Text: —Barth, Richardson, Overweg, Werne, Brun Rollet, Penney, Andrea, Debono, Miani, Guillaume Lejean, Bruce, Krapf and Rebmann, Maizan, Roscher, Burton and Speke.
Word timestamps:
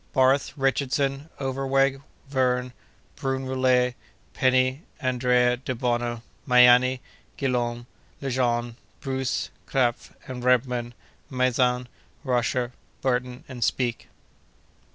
—Barth, 0.13 0.57
Richardson, 0.57 1.29
Overweg, 1.39 2.01
Werne, 2.33 2.73
Brun 3.15 3.45
Rollet, 3.45 3.93
Penney, 4.33 4.81
Andrea, 4.99 5.57
Debono, 5.57 6.23
Miani, 6.49 7.01
Guillaume 7.37 7.85
Lejean, 8.19 8.77
Bruce, 8.99 9.51
Krapf 9.67 10.09
and 10.25 10.43
Rebmann, 10.43 10.93
Maizan, 11.31 11.85
Roscher, 12.25 12.71
Burton 13.03 13.43
and 13.47 13.63
Speke. 13.63 14.07